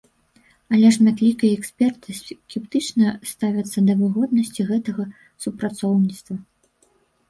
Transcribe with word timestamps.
Але 0.75 0.87
шматлікія 0.95 1.57
эксперты 1.57 2.17
скептычна 2.21 3.13
ставяцца 3.35 3.79
да 3.91 4.01
выгоднасці 4.03 4.61
гэтага 4.75 5.03
супрацоўніцтва. 5.47 6.35